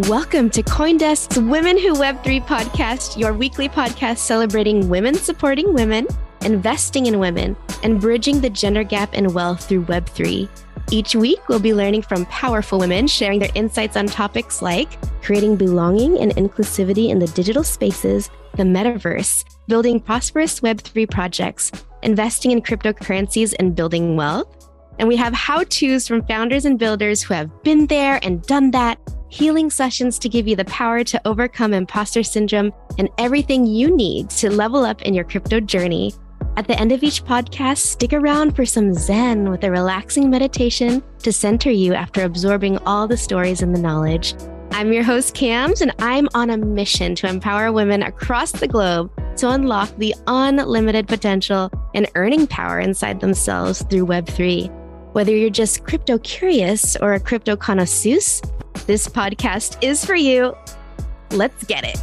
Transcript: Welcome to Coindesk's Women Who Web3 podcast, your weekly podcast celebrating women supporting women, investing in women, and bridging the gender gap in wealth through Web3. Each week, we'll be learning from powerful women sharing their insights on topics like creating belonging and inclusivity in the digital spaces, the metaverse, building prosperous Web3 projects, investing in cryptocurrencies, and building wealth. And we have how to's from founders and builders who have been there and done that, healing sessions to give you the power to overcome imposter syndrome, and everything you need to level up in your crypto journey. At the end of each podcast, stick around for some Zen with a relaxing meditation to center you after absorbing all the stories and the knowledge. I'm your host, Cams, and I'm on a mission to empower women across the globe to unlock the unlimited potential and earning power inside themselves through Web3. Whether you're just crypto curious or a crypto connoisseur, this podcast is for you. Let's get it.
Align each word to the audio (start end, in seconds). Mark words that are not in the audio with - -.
Welcome 0.00 0.50
to 0.50 0.62
Coindesk's 0.62 1.38
Women 1.38 1.78
Who 1.78 1.94
Web3 1.94 2.46
podcast, 2.46 3.18
your 3.18 3.32
weekly 3.32 3.66
podcast 3.66 4.18
celebrating 4.18 4.90
women 4.90 5.14
supporting 5.14 5.72
women, 5.72 6.06
investing 6.42 7.06
in 7.06 7.18
women, 7.18 7.56
and 7.82 7.98
bridging 7.98 8.42
the 8.42 8.50
gender 8.50 8.84
gap 8.84 9.14
in 9.14 9.32
wealth 9.32 9.66
through 9.66 9.86
Web3. 9.86 10.50
Each 10.90 11.16
week, 11.16 11.48
we'll 11.48 11.60
be 11.60 11.72
learning 11.72 12.02
from 12.02 12.26
powerful 12.26 12.78
women 12.78 13.06
sharing 13.06 13.38
their 13.38 13.48
insights 13.54 13.96
on 13.96 14.06
topics 14.06 14.60
like 14.60 14.98
creating 15.22 15.56
belonging 15.56 16.18
and 16.18 16.36
inclusivity 16.36 17.08
in 17.08 17.18
the 17.18 17.28
digital 17.28 17.64
spaces, 17.64 18.28
the 18.56 18.64
metaverse, 18.64 19.46
building 19.66 19.98
prosperous 19.98 20.60
Web3 20.60 21.10
projects, 21.10 21.72
investing 22.02 22.50
in 22.50 22.60
cryptocurrencies, 22.60 23.54
and 23.58 23.74
building 23.74 24.14
wealth. 24.14 24.68
And 24.98 25.08
we 25.08 25.16
have 25.16 25.32
how 25.32 25.64
to's 25.64 26.06
from 26.06 26.22
founders 26.26 26.66
and 26.66 26.78
builders 26.78 27.22
who 27.22 27.32
have 27.32 27.62
been 27.62 27.86
there 27.86 28.20
and 28.22 28.42
done 28.42 28.72
that, 28.72 28.98
healing 29.28 29.70
sessions 29.70 30.18
to 30.20 30.28
give 30.28 30.46
you 30.46 30.56
the 30.56 30.64
power 30.66 31.04
to 31.04 31.20
overcome 31.24 31.74
imposter 31.74 32.22
syndrome, 32.22 32.72
and 32.98 33.08
everything 33.18 33.66
you 33.66 33.94
need 33.94 34.30
to 34.30 34.50
level 34.50 34.84
up 34.84 35.02
in 35.02 35.14
your 35.14 35.24
crypto 35.24 35.60
journey. 35.60 36.12
At 36.56 36.66
the 36.66 36.78
end 36.78 36.92
of 36.92 37.02
each 37.02 37.24
podcast, 37.24 37.78
stick 37.78 38.12
around 38.12 38.56
for 38.56 38.64
some 38.64 38.94
Zen 38.94 39.50
with 39.50 39.64
a 39.64 39.70
relaxing 39.70 40.30
meditation 40.30 41.02
to 41.22 41.32
center 41.32 41.70
you 41.70 41.92
after 41.92 42.24
absorbing 42.24 42.78
all 42.78 43.06
the 43.06 43.16
stories 43.16 43.62
and 43.62 43.74
the 43.74 43.80
knowledge. 43.80 44.34
I'm 44.70 44.92
your 44.92 45.02
host, 45.02 45.34
Cams, 45.34 45.80
and 45.80 45.92
I'm 45.98 46.28
on 46.34 46.50
a 46.50 46.56
mission 46.56 47.14
to 47.16 47.28
empower 47.28 47.72
women 47.72 48.02
across 48.02 48.52
the 48.52 48.68
globe 48.68 49.10
to 49.36 49.50
unlock 49.50 49.94
the 49.96 50.14
unlimited 50.26 51.08
potential 51.08 51.70
and 51.94 52.10
earning 52.14 52.46
power 52.46 52.80
inside 52.80 53.20
themselves 53.20 53.82
through 53.82 54.06
Web3. 54.06 54.70
Whether 55.12 55.34
you're 55.34 55.50
just 55.50 55.84
crypto 55.84 56.18
curious 56.18 56.96
or 56.96 57.14
a 57.14 57.20
crypto 57.20 57.56
connoisseur, 57.56 58.18
this 58.86 59.08
podcast 59.08 59.82
is 59.82 60.04
for 60.04 60.14
you. 60.14 60.56
Let's 61.30 61.64
get 61.64 61.84
it. 61.84 62.02